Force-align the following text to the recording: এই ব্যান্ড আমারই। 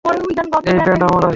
এই 0.69 0.77
ব্যান্ড 0.85 1.03
আমারই। 1.03 1.29